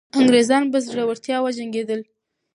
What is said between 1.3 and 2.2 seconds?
وجنګېدل.